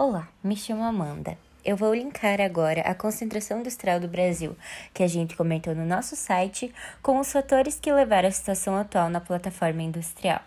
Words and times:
Olá, 0.00 0.28
me 0.44 0.54
chamo 0.54 0.84
Amanda. 0.84 1.36
Eu 1.64 1.76
vou 1.76 1.92
linkar 1.92 2.40
agora 2.40 2.82
a 2.82 2.94
concentração 2.94 3.58
industrial 3.58 3.98
do 3.98 4.06
Brasil, 4.06 4.56
que 4.94 5.02
a 5.02 5.08
gente 5.08 5.34
comentou 5.34 5.74
no 5.74 5.84
nosso 5.84 6.14
site, 6.14 6.72
com 7.02 7.18
os 7.18 7.32
fatores 7.32 7.80
que 7.80 7.92
levaram 7.92 8.28
à 8.28 8.30
situação 8.30 8.76
atual 8.76 9.10
na 9.10 9.20
plataforma 9.20 9.82
industrial. 9.82 10.40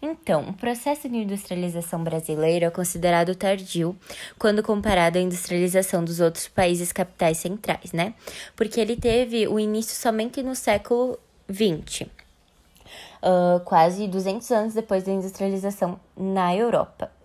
Então, 0.00 0.50
o 0.50 0.52
processo 0.52 1.08
de 1.08 1.16
industrialização 1.16 2.04
brasileiro 2.04 2.64
é 2.64 2.70
considerado 2.70 3.34
tardio 3.34 3.96
quando 4.38 4.62
comparado 4.62 5.18
à 5.18 5.20
industrialização 5.20 6.04
dos 6.04 6.20
outros 6.20 6.46
países 6.46 6.92
capitais 6.92 7.38
centrais, 7.38 7.90
né? 7.90 8.14
Porque 8.54 8.80
ele 8.80 8.94
teve 8.94 9.48
o 9.48 9.58
início 9.58 9.96
somente 9.96 10.44
no 10.44 10.54
século 10.54 11.18
XX, 11.52 12.02
uh, 12.02 13.58
quase 13.64 14.06
200 14.06 14.48
anos 14.52 14.74
depois 14.74 15.02
da 15.02 15.10
industrialização 15.10 15.98
na 16.16 16.54
Europa. 16.54 17.15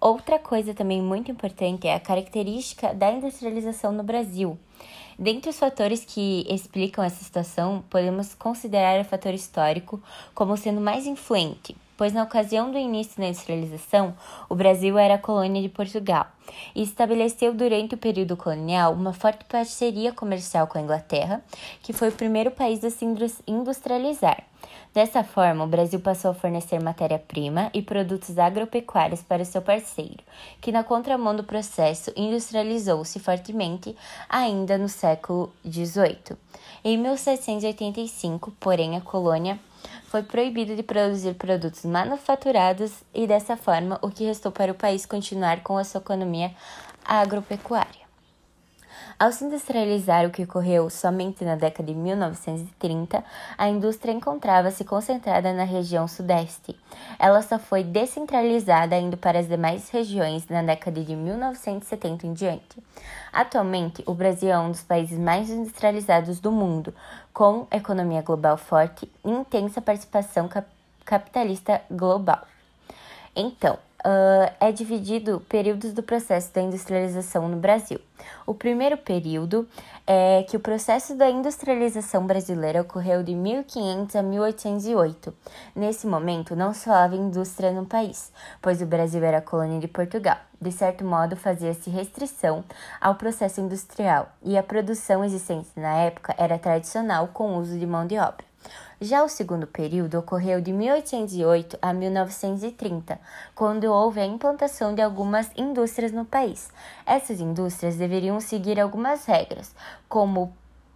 Outra 0.00 0.38
coisa 0.38 0.74
também 0.74 1.00
muito 1.00 1.30
importante 1.30 1.88
é 1.88 1.94
a 1.94 2.00
característica 2.00 2.92
da 2.94 3.10
industrialização 3.10 3.92
no 3.92 4.02
Brasil. 4.02 4.58
Dentre 5.18 5.48
os 5.48 5.58
fatores 5.58 6.04
que 6.04 6.46
explicam 6.50 7.02
essa 7.02 7.24
situação, 7.24 7.82
podemos 7.88 8.34
considerar 8.34 9.00
o 9.00 9.04
fator 9.04 9.32
histórico 9.32 10.02
como 10.34 10.54
sendo 10.58 10.78
mais 10.78 11.06
influente, 11.06 11.74
pois 11.96 12.12
na 12.12 12.22
ocasião 12.22 12.70
do 12.70 12.76
início 12.76 13.16
da 13.16 13.26
industrialização, 13.26 14.14
o 14.50 14.54
Brasil 14.54 14.98
era 14.98 15.16
colônia 15.16 15.62
de 15.62 15.70
Portugal 15.70 16.26
e 16.74 16.82
estabeleceu 16.82 17.54
durante 17.54 17.94
o 17.94 17.98
período 17.98 18.36
colonial 18.36 18.92
uma 18.92 19.14
forte 19.14 19.46
parceria 19.46 20.12
comercial 20.12 20.66
com 20.66 20.76
a 20.76 20.82
Inglaterra, 20.82 21.42
que 21.82 21.94
foi 21.94 22.10
o 22.10 22.12
primeiro 22.12 22.50
país 22.50 22.84
a 22.84 22.90
se 22.90 23.06
industrializar. 23.46 24.44
Dessa 24.96 25.22
forma, 25.22 25.64
o 25.64 25.66
Brasil 25.66 26.00
passou 26.00 26.30
a 26.30 26.34
fornecer 26.34 26.82
matéria-prima 26.82 27.70
e 27.74 27.82
produtos 27.82 28.38
agropecuários 28.38 29.22
para 29.22 29.44
seu 29.44 29.60
parceiro, 29.60 30.24
que, 30.58 30.72
na 30.72 30.82
contramão 30.82 31.36
do 31.36 31.44
processo, 31.44 32.10
industrializou-se 32.16 33.18
fortemente 33.18 33.94
ainda 34.26 34.78
no 34.78 34.88
século 34.88 35.52
XVIII. 35.62 36.36
Em 36.82 36.96
1785, 36.96 38.52
porém, 38.58 38.96
a 38.96 39.02
colônia 39.02 39.60
foi 40.06 40.22
proibida 40.22 40.74
de 40.74 40.82
produzir 40.82 41.34
produtos 41.34 41.84
manufaturados 41.84 42.92
e, 43.14 43.26
dessa 43.26 43.54
forma, 43.54 43.98
o 44.00 44.08
que 44.08 44.24
restou 44.24 44.50
para 44.50 44.72
o 44.72 44.74
país 44.74 45.04
continuar 45.04 45.62
com 45.62 45.76
a 45.76 45.84
sua 45.84 46.00
economia 46.00 46.54
agropecuária. 47.04 48.05
Ao 49.18 49.32
se 49.32 49.44
industrializar, 49.44 50.26
o 50.26 50.30
que 50.30 50.42
ocorreu 50.42 50.90
somente 50.90 51.42
na 51.42 51.56
década 51.56 51.90
de 51.90 51.98
1930, 51.98 53.24
a 53.56 53.66
indústria 53.66 54.12
encontrava-se 54.12 54.84
concentrada 54.84 55.54
na 55.54 55.64
região 55.64 56.06
sudeste. 56.06 56.78
Ela 57.18 57.40
só 57.40 57.58
foi 57.58 57.82
descentralizada 57.82 58.94
indo 58.98 59.16
para 59.16 59.38
as 59.38 59.48
demais 59.48 59.88
regiões 59.88 60.46
na 60.48 60.62
década 60.62 61.02
de 61.02 61.16
1970 61.16 62.26
em 62.26 62.34
diante. 62.34 62.82
Atualmente, 63.32 64.04
o 64.06 64.12
Brasil 64.12 64.50
é 64.50 64.58
um 64.58 64.70
dos 64.70 64.82
países 64.82 65.18
mais 65.18 65.48
industrializados 65.48 66.38
do 66.38 66.52
mundo, 66.52 66.92
com 67.32 67.66
economia 67.70 68.20
global 68.20 68.58
forte 68.58 69.10
e 69.24 69.30
intensa 69.30 69.80
participação 69.80 70.46
cap 70.46 70.68
capitalista 71.06 71.80
global. 71.90 72.42
Então, 73.34 73.78
uh, 74.06 74.54
é 74.60 74.70
dividido 74.70 75.42
períodos 75.48 75.92
do 75.92 76.02
processo 76.02 76.54
da 76.54 76.62
industrialização 76.62 77.48
no 77.48 77.56
Brasil. 77.56 78.00
O 78.46 78.54
primeiro 78.54 78.96
período 78.96 79.68
é 80.06 80.44
que 80.48 80.56
o 80.56 80.60
processo 80.60 81.16
da 81.16 81.28
industrialização 81.28 82.26
brasileira 82.26 82.82
ocorreu 82.82 83.22
de 83.22 83.34
1500 83.34 84.16
a 84.16 84.22
1808. 84.22 85.34
Nesse 85.74 86.06
momento, 86.06 86.54
não 86.54 86.72
só 86.72 86.92
havia 86.92 87.18
indústria 87.18 87.72
no 87.72 87.84
país, 87.84 88.32
pois 88.62 88.80
o 88.80 88.86
Brasil 88.86 89.22
era 89.22 89.42
colônia 89.42 89.80
de 89.80 89.88
Portugal. 89.88 90.38
De 90.60 90.72
certo 90.72 91.04
modo, 91.04 91.36
fazia-se 91.36 91.90
restrição 91.90 92.64
ao 93.00 93.16
processo 93.16 93.60
industrial 93.60 94.30
e 94.42 94.56
a 94.56 94.62
produção 94.62 95.24
existente 95.24 95.68
na 95.76 95.94
época 95.96 96.34
era 96.38 96.58
tradicional 96.58 97.28
com 97.28 97.58
uso 97.58 97.78
de 97.78 97.86
mão 97.86 98.06
de 98.06 98.16
obra. 98.16 98.46
Já 98.98 99.22
o 99.22 99.28
segundo 99.28 99.66
período 99.66 100.18
ocorreu 100.18 100.58
de 100.58 100.72
1808 100.72 101.78
a 101.82 101.92
1930, 101.92 103.20
quando 103.54 103.92
houve 103.92 104.20
a 104.20 104.24
implantação 104.24 104.94
de 104.94 105.02
algumas 105.02 105.50
indústrias 105.54 106.12
no 106.12 106.24
país. 106.24 106.70
Essas 107.04 107.38
indústrias 107.38 107.96
deveriam 107.96 108.40
seguir 108.40 108.80
algumas 108.80 109.26
regras, 109.26 109.74
como 110.08 110.44
o 110.44 110.52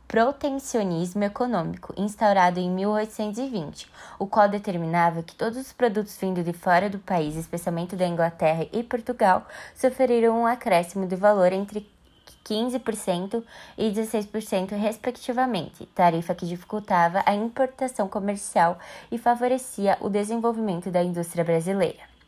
protecionismo 0.09 1.25
econômico, 1.25 1.93
instaurado 1.95 2.59
em 2.59 2.71
1820, 2.71 3.87
o 4.19 4.27
qual 4.27 4.49
determinava 4.49 5.23
que 5.23 5.35
todos 5.35 5.59
os 5.59 5.73
produtos 5.73 6.17
vindo 6.17 6.43
de 6.43 6.55
fora 6.55 6.89
do 6.89 6.99
país, 6.99 7.37
especialmente 7.37 7.95
da 7.95 8.07
Inglaterra 8.07 8.67
e 8.73 8.83
Portugal, 8.83 9.47
sofreriam 9.75 10.41
um 10.41 10.47
acréscimo 10.47 11.07
de 11.07 11.17
valor 11.17 11.53
entre 11.53 11.87
15% 12.45 13.43
e 13.77 13.91
16%, 13.91 14.71
respectivamente, 14.73 15.87
tarifa 15.87 16.35
que 16.35 16.47
dificultava 16.47 17.23
a 17.27 17.35
importação 17.35 18.09
comercial 18.09 18.79
e 19.11 19.19
favorecia 19.19 19.97
o 20.01 20.09
desenvolvimento 20.09 20.91
da 20.91 21.03
indústria 21.03 21.45
brasileira. 21.45 22.20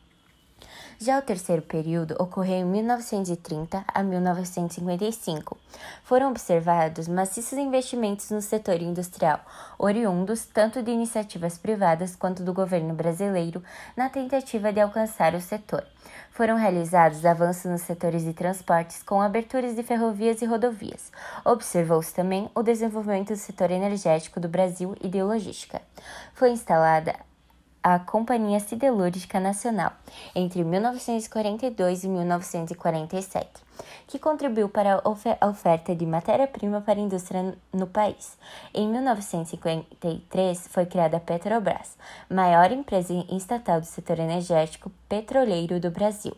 Já 0.99 1.19
o 1.19 1.21
terceiro 1.21 1.61
período 1.61 2.15
ocorreu 2.19 2.57
em 2.57 2.65
1930 2.65 3.83
a 3.87 4.03
1955. 4.03 5.57
Foram 6.03 6.29
observados 6.29 7.07
maciços 7.07 7.57
investimentos 7.57 8.29
no 8.29 8.41
setor 8.41 8.81
industrial, 8.81 9.39
oriundos 9.77 10.45
tanto 10.45 10.81
de 10.81 10.91
iniciativas 10.91 11.57
privadas 11.57 12.15
quanto 12.15 12.43
do 12.43 12.53
governo 12.53 12.93
brasileiro, 12.93 13.63
na 13.97 14.09
tentativa 14.09 14.71
de 14.71 14.79
alcançar 14.79 15.35
o 15.35 15.41
setor. 15.41 15.83
Foram 16.31 16.55
realizados 16.55 17.25
avanços 17.25 17.69
nos 17.69 17.81
setores 17.81 18.23
de 18.23 18.33
transportes 18.33 19.03
com 19.03 19.21
aberturas 19.21 19.75
de 19.75 19.83
ferrovias 19.83 20.41
e 20.41 20.45
rodovias. 20.45 21.11
Observou-se 21.45 22.13
também 22.13 22.49
o 22.55 22.63
desenvolvimento 22.63 23.29
do 23.29 23.37
setor 23.37 23.71
energético 23.71 24.39
do 24.39 24.47
Brasil 24.47 24.95
e 25.01 25.07
de 25.07 25.21
logística. 25.21 25.81
Foi 26.33 26.51
instalada 26.51 27.15
a 27.83 27.99
Companhia 27.99 28.61
Siderúrgica 28.61 29.41
Nacional 29.41 29.91
entre 30.33 30.63
1942 30.63 32.05
e 32.05 32.07
1947, 32.07 33.49
que 34.07 34.17
contribuiu 34.17 34.69
para 34.69 35.01
a 35.03 35.49
oferta 35.49 35.93
de 35.93 36.05
matéria-prima 36.05 36.79
para 36.79 36.97
a 36.97 37.03
indústria 37.03 37.53
no 37.73 37.85
país. 37.85 38.37
Em 38.73 38.87
1953 38.87 40.67
foi 40.69 40.85
criada 40.85 41.17
a 41.17 41.19
Petrobras, 41.19 41.97
maior 42.29 42.71
empresa 42.71 43.13
estatal 43.29 43.81
do 43.81 43.85
setor 43.85 44.17
energético 44.19 44.89
petroleiro 45.09 45.77
do 45.77 45.91
Brasil. 45.91 46.37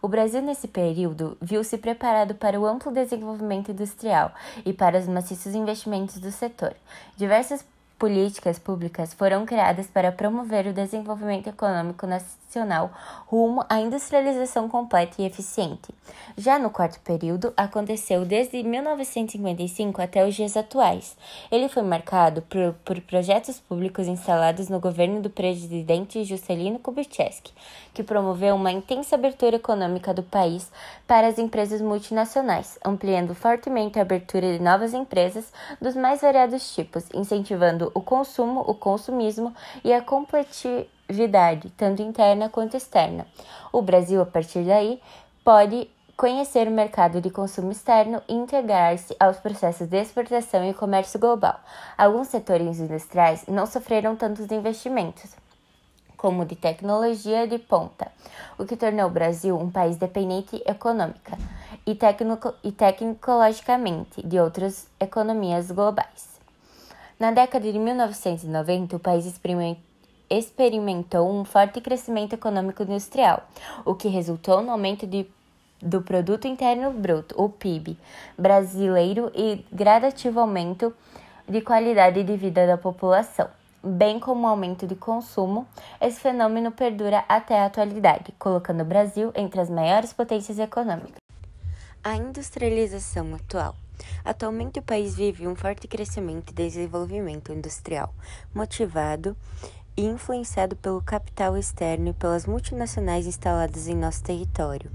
O 0.00 0.08
Brasil, 0.08 0.40
nesse 0.42 0.68
período, 0.68 1.36
viu-se 1.40 1.76
preparado 1.78 2.34
para 2.34 2.60
o 2.60 2.66
amplo 2.66 2.92
desenvolvimento 2.92 3.72
industrial 3.72 4.32
e 4.64 4.72
para 4.72 4.98
os 4.98 5.08
maciços 5.08 5.54
investimentos 5.54 6.18
do 6.18 6.30
setor. 6.30 6.74
Diversas 7.16 7.64
políticas 7.98 8.58
públicas 8.58 9.14
foram 9.14 9.46
criadas 9.46 9.86
para 9.86 10.12
promover 10.12 10.66
o 10.66 10.72
desenvolvimento 10.72 11.48
econômico 11.48 12.06
nacional 12.06 12.90
rumo 13.26 13.64
à 13.68 13.80
industrialização 13.80 14.68
completa 14.68 15.20
e 15.20 15.24
eficiente. 15.24 15.94
Já 16.36 16.58
no 16.58 16.70
quarto 16.70 17.00
período, 17.00 17.52
aconteceu 17.56 18.24
desde 18.24 18.62
1955 18.62 20.00
até 20.00 20.26
os 20.26 20.34
dias 20.34 20.56
atuais. 20.56 21.16
Ele 21.50 21.68
foi 21.68 21.82
marcado 21.82 22.42
por, 22.42 22.74
por 22.84 23.00
projetos 23.00 23.58
públicos 23.58 24.06
instalados 24.06 24.68
no 24.68 24.78
governo 24.78 25.20
do 25.20 25.30
presidente 25.30 26.24
Juscelino 26.24 26.78
Kubitschek, 26.78 27.52
que 27.94 28.02
promoveu 28.02 28.54
uma 28.54 28.70
intensa 28.70 29.16
abertura 29.16 29.56
econômica 29.56 30.12
do 30.12 30.22
país 30.22 30.70
para 31.06 31.26
as 31.28 31.38
empresas 31.38 31.80
multinacionais, 31.80 32.78
ampliando 32.84 33.34
fortemente 33.34 33.98
a 33.98 34.02
abertura 34.02 34.52
de 34.52 34.62
novas 34.62 34.92
empresas 34.92 35.52
dos 35.80 35.94
mais 35.94 36.20
variados 36.20 36.74
tipos, 36.74 37.04
incentivando 37.14 37.85
o 37.94 38.00
consumo, 38.00 38.60
o 38.60 38.74
consumismo 38.74 39.54
e 39.84 39.92
a 39.92 40.02
competitividade, 40.02 41.70
tanto 41.70 42.02
interna 42.02 42.48
quanto 42.48 42.76
externa. 42.76 43.26
O 43.72 43.82
Brasil, 43.82 44.20
a 44.20 44.26
partir 44.26 44.64
daí, 44.64 45.00
pode 45.44 45.88
conhecer 46.16 46.66
o 46.66 46.70
mercado 46.70 47.20
de 47.20 47.28
consumo 47.28 47.70
externo 47.70 48.22
e 48.26 48.34
integrar-se 48.34 49.14
aos 49.20 49.36
processos 49.36 49.86
de 49.86 49.98
exportação 49.98 50.64
e 50.68 50.72
comércio 50.72 51.20
global. 51.20 51.60
Alguns 51.96 52.28
setores 52.28 52.80
industriais 52.80 53.44
não 53.46 53.66
sofreram 53.66 54.16
tantos 54.16 54.50
investimentos, 54.50 55.36
como 56.16 56.46
de 56.46 56.56
tecnologia 56.56 57.46
de 57.46 57.58
ponta, 57.58 58.10
o 58.58 58.64
que 58.64 58.76
tornou 58.76 59.06
o 59.06 59.10
Brasil 59.10 59.58
um 59.58 59.70
país 59.70 59.98
dependente 59.98 60.62
econômica 60.64 61.36
e, 61.86 61.98
e 62.64 62.72
tecnologicamente 62.72 64.26
de 64.26 64.40
outras 64.40 64.88
economias 64.98 65.70
globais. 65.70 66.35
Na 67.18 67.30
década 67.30 67.72
de 67.72 67.78
1990, 67.78 68.96
o 68.96 68.98
país 68.98 69.24
experimentou 70.28 71.32
um 71.32 71.46
forte 71.46 71.80
crescimento 71.80 72.34
econômico 72.34 72.82
industrial, 72.82 73.48
o 73.86 73.94
que 73.94 74.08
resultou 74.08 74.62
no 74.62 74.70
aumento 74.70 75.06
de, 75.06 75.26
do 75.80 76.02
Produto 76.02 76.46
Interno 76.46 76.90
Bruto, 76.90 77.34
o 77.42 77.48
PIB, 77.48 77.96
brasileiro 78.36 79.32
e 79.34 79.64
gradativo 79.72 80.40
aumento 80.40 80.94
de 81.48 81.62
qualidade 81.62 82.22
de 82.22 82.36
vida 82.36 82.66
da 82.66 82.76
população. 82.76 83.48
bem 83.82 84.20
como 84.20 84.46
o 84.46 84.50
aumento 84.50 84.86
do 84.86 84.96
consumo, 84.96 85.66
esse 86.00 86.20
fenômeno 86.20 86.70
perdura 86.70 87.24
até 87.26 87.60
a 87.60 87.66
atualidade, 87.66 88.34
colocando 88.38 88.82
o 88.82 88.84
Brasil 88.84 89.32
entre 89.34 89.60
as 89.60 89.70
maiores 89.70 90.12
potências 90.12 90.58
econômicas. 90.58 91.20
A 92.04 92.14
industrialização 92.16 93.34
atual. 93.34 93.74
Atualmente, 94.24 94.78
o 94.78 94.82
país 94.82 95.14
vive 95.14 95.46
um 95.46 95.54
forte 95.54 95.86
crescimento 95.86 96.50
e 96.50 96.54
desenvolvimento 96.54 97.52
industrial, 97.52 98.14
motivado 98.54 99.36
e 99.96 100.04
influenciado 100.04 100.76
pelo 100.76 101.00
capital 101.00 101.56
externo 101.56 102.10
e 102.10 102.12
pelas 102.12 102.44
multinacionais 102.44 103.26
instaladas 103.26 103.88
em 103.88 103.96
nosso 103.96 104.22
território. 104.22 104.90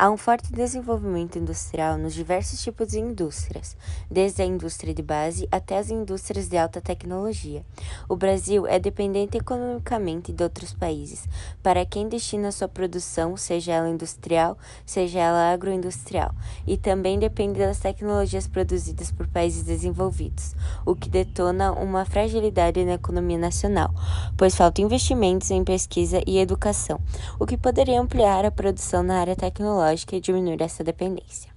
Há 0.00 0.08
um 0.10 0.16
forte 0.16 0.52
desenvolvimento 0.52 1.40
industrial 1.40 1.98
nos 1.98 2.14
diversos 2.14 2.62
tipos 2.62 2.86
de 2.86 3.00
indústrias, 3.00 3.76
desde 4.08 4.42
a 4.42 4.44
indústria 4.44 4.94
de 4.94 5.02
base 5.02 5.48
até 5.50 5.76
as 5.76 5.90
indústrias 5.90 6.48
de 6.48 6.56
alta 6.56 6.80
tecnologia. 6.80 7.64
O 8.08 8.14
Brasil 8.14 8.64
é 8.64 8.78
dependente 8.78 9.36
economicamente 9.36 10.32
de 10.32 10.40
outros 10.40 10.72
países, 10.72 11.26
para 11.64 11.84
quem 11.84 12.08
destina 12.08 12.52
sua 12.52 12.68
produção, 12.68 13.36
seja 13.36 13.72
ela 13.72 13.88
industrial, 13.88 14.56
seja 14.86 15.18
ela 15.18 15.52
agroindustrial, 15.52 16.32
e 16.64 16.76
também 16.76 17.18
depende 17.18 17.58
das 17.58 17.80
tecnologias 17.80 18.46
produzidas 18.46 19.10
por 19.10 19.26
países 19.26 19.64
desenvolvidos, 19.64 20.54
o 20.86 20.94
que 20.94 21.08
detona 21.08 21.72
uma 21.72 22.04
fragilidade 22.04 22.84
na 22.84 22.94
economia 22.94 23.36
nacional, 23.36 23.92
pois 24.36 24.54
faltam 24.54 24.84
investimentos 24.84 25.50
em 25.50 25.64
pesquisa 25.64 26.22
e 26.24 26.38
educação, 26.38 27.00
o 27.36 27.44
que 27.44 27.56
poderia 27.56 28.00
ampliar 28.00 28.44
a 28.44 28.50
produção 28.52 29.02
na 29.02 29.18
área 29.18 29.34
tecnológica 29.34 29.87
tecnológica 29.88 30.16
e 30.16 30.20
diminuir 30.20 30.60
essa 30.60 30.84
dependência. 30.84 31.50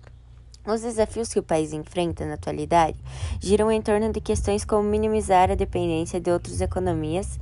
Os 0.66 0.82
desafios 0.82 1.34
que 1.34 1.40
o 1.40 1.44
país 1.44 1.74
enfrenta 1.74 2.26
na 2.26 2.36
atualidade 2.36 2.98
giram 3.40 3.72
em 3.72 3.82
torno 3.82 4.12
de 4.12 4.22
questões 4.22 4.64
como 4.64 4.88
minimizar 4.88 5.50
a 5.50 5.56
dependência 5.56 6.20
de 6.20 6.30
outras 6.30 6.62
economias 6.62 7.40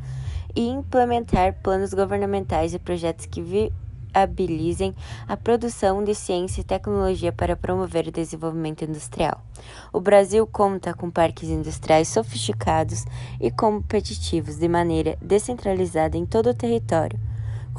e 0.56 0.68
implementar 0.68 1.54
planos 1.62 1.94
governamentais 1.94 2.74
e 2.74 2.80
projetos 2.80 3.26
que 3.26 3.42
viabilizem 3.42 4.96
a 5.28 5.36
produção 5.36 6.02
de 6.04 6.16
ciência 6.16 6.62
e 6.62 6.64
tecnologia 6.64 7.32
para 7.32 7.58
promover 7.58 8.08
o 8.08 8.12
desenvolvimento 8.12 8.86
industrial. 8.86 9.44
O 9.92 10.00
Brasil 10.00 10.48
conta 10.48 10.94
com 10.94 11.12
parques 11.12 11.50
industriais 11.50 12.08
sofisticados 12.08 13.06
e 13.40 13.52
competitivos 13.52 14.56
de 14.56 14.68
maneira 14.70 15.18
descentralizada 15.22 16.18
em 16.18 16.26
todo 16.26 16.50
o 16.50 16.54
território 16.54 17.20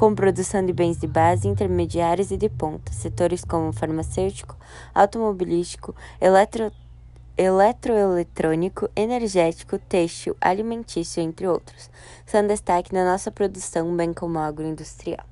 com 0.01 0.15
produção 0.15 0.65
de 0.65 0.73
bens 0.73 0.97
de 0.97 1.05
base, 1.05 1.47
intermediários 1.47 2.31
e 2.31 2.35
de 2.35 2.49
ponta, 2.49 2.91
setores 2.91 3.45
como 3.45 3.71
farmacêutico, 3.71 4.57
automobilístico, 4.95 5.95
eletro, 6.19 6.71
eletroeletrônico, 7.37 8.89
energético, 8.95 9.77
têxtil, 9.77 10.35
alimentício, 10.41 11.21
entre 11.21 11.47
outros, 11.47 11.91
são 12.25 12.47
destaque 12.47 12.91
na 12.91 13.05
nossa 13.05 13.29
produção, 13.29 13.95
bem 13.95 14.11
como 14.11 14.39
agroindustrial. 14.39 15.30